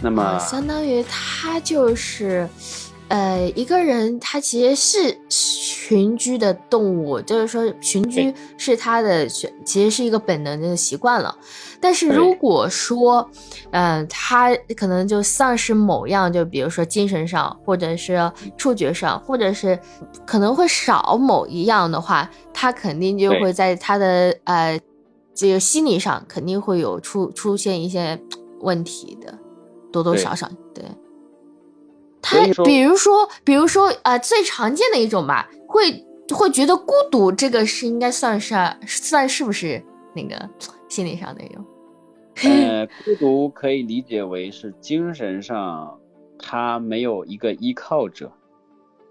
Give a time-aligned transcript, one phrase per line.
[0.00, 2.48] 那么相当于他就是，
[3.08, 11.34] 呃，一个人他其实是群居的动物，就是说群居是他的，其实是一个本能的习惯了。
[11.80, 13.28] 但是如果说，
[13.70, 19.78] 嗯，他可能就丧失某样，就比如说精神上，或者是触觉上，或者是
[20.26, 24.80] 可能会少某一样的话，他肯定就会在他的呃
[25.34, 28.18] 这个心理上肯定会有出出现一些
[28.60, 29.38] 问题的，
[30.02, 30.84] 多多少少对。
[32.20, 38.54] 他比如说，比如说啊，最常见的一种吧，会会觉得孤独，这个是应该算是
[38.86, 39.82] 算是不是
[40.14, 40.48] 那个
[40.88, 41.64] 心理上的一种。
[42.42, 46.00] 呃， 孤独可以理解为是精神上
[46.38, 48.32] 他没有一个依靠者，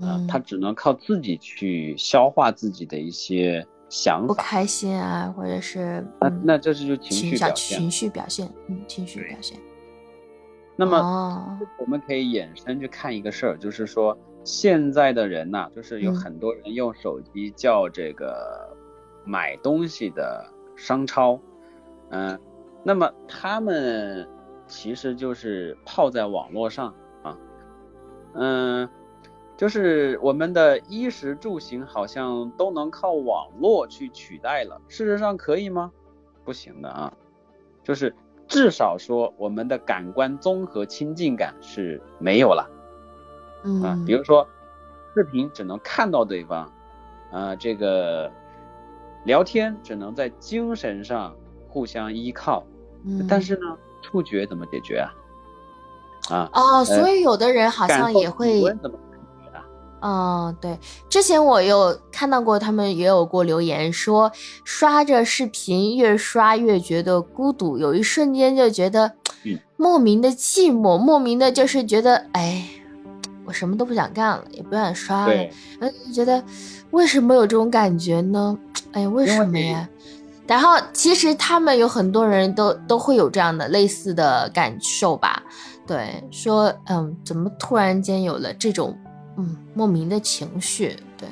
[0.00, 9.58] 啊，他只能靠自己去消化自己的一些想法，不开心啊，或者是那那这是就情绪表现，情绪表现，嗯，情绪表现。
[10.84, 18.76] 那么我们可以衍生去看一个事儿，就是说现在的人呐，就是有很多人用手机叫这个
[19.24, 20.44] 买东西的
[20.76, 21.38] 商超，
[22.10, 22.38] 嗯。
[22.84, 24.28] 那么他们
[24.66, 27.38] 其实就是泡在网络上啊，
[28.34, 28.88] 嗯，
[29.56, 34.80] 就是我们的衣食住行好像都能靠网络去取代了。
[34.88, 35.92] 事实上可以吗？
[36.44, 37.12] 不行的啊，
[37.84, 38.12] 就是
[38.52, 42.68] 至少说我们的感官综合亲近感是没有了，
[43.64, 44.46] 嗯，比如说
[45.14, 46.70] 视频只能看到对方，
[47.32, 48.30] 啊，这个
[49.24, 51.34] 聊天只能在精神上
[51.66, 52.62] 互相依靠。
[53.28, 55.10] 但是呢，触觉怎么解决啊？
[56.30, 58.62] 啊哦，所以有的人好像也会。
[60.02, 60.76] 嗯，对，
[61.08, 64.30] 之前我有看到过，他们也有过留言说，
[64.64, 69.12] 刷着视频越刷越觉得孤独，有一瞬间就觉得
[69.76, 72.68] 莫名的寂寞，莫名的就是觉得哎，
[73.44, 75.34] 我什么都不想干了，也不想刷了，
[75.80, 76.42] 就，觉得
[76.90, 78.58] 为什么有这种感觉呢？
[78.92, 79.88] 哎，为什么呀？
[80.46, 85.40] 然后其实他们有很多人都都会有这样的类似的感受吧，
[85.86, 88.94] 对，说嗯，怎么突然间有了这种
[89.36, 90.96] 嗯莫名的情绪？
[91.16, 91.28] 对，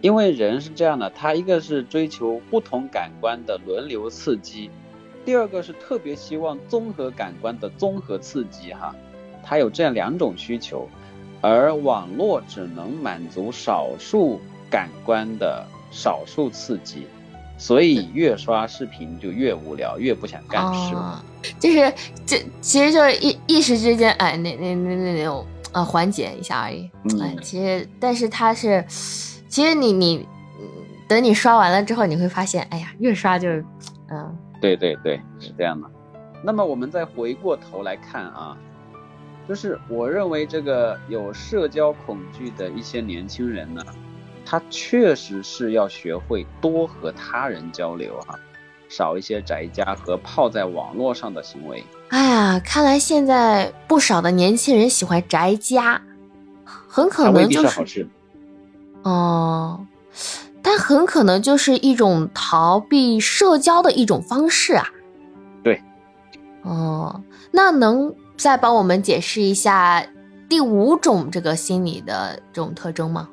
[0.00, 4.70] 因为人是这样的，他一个是追求不同感官的轮流刺激，
[5.24, 8.94] 第二个是特别希望综合感官的综合刺激哈，
[9.42, 10.88] 他有这样两种需求，
[11.40, 17.06] 而网络只能满足少数感官的少数刺激。
[17.58, 20.94] 所以越刷视频就越无聊，越不想干事。
[21.58, 21.92] 就是
[22.24, 26.90] 这其实就是一一时之间，哎，那那那那那种呃缓解一下而已。
[27.20, 28.84] 哎，其实但是它是，
[29.48, 30.28] 其实你你
[31.08, 33.48] 等你刷完了之后，你会发现，哎呀，越刷就
[34.08, 34.36] 嗯。
[34.60, 35.90] 对对对，是这样的。
[36.42, 38.56] 那么我们再回过头来看啊，
[39.48, 43.82] 就是我认为这个有社交恐惧的一些年轻人呢。
[44.42, 48.36] 他确实是要学会多和他人交流哈，
[48.90, 51.82] 少一些宅家和泡在网络上的行为。
[52.08, 56.02] 哎呀，看来现在不少的年轻人喜欢宅家，
[56.64, 58.06] 很可能就是好事。
[59.02, 59.86] 哦，
[60.60, 64.86] 但很可能就是一种逃避社交的一种方式啊。
[65.62, 65.80] 对。
[66.62, 70.04] 哦，那能再帮我们解释一下
[70.48, 73.28] 第五种这个心理的这种特征吗？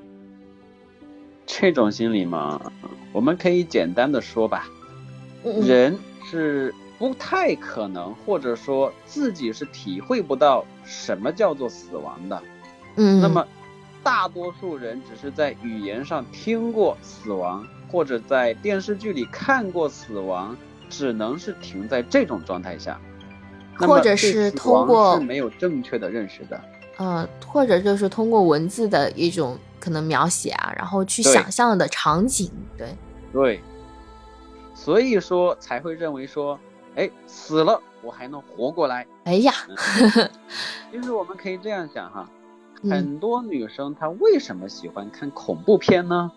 [1.47, 2.61] 这种心理嘛，
[3.11, 4.67] 我们可以简单的说吧，
[5.61, 5.97] 人
[6.29, 12.41] 是不太可能，或者说自己是体会不到什么叫做死亡的。
[12.95, 13.45] 嗯，那么
[14.03, 20.55] 大多数人只是在语言上听过死亡，或者在电视剧里看过死亡，
[20.89, 22.99] 只能是停在这种状态下，
[23.75, 26.61] 或者是通过是没有正确的认识的。
[26.97, 29.57] 呃，或者就是通过文字的一种。
[29.79, 32.87] 可能描写啊，然后去想象的场景，对
[33.31, 33.61] 对，
[34.77, 36.57] 所以说才会认为说，
[36.95, 39.05] 哎，死了我还能活过来。
[39.25, 39.51] 哎呀，
[40.91, 42.29] 其实我们可以这样想哈，
[42.83, 46.31] 很多女生她为什么喜欢看恐怖片呢？